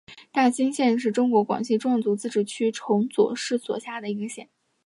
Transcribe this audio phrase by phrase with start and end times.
[0.31, 4.49] 大新县是中国广西壮族自治区崇左市所辖的一个县。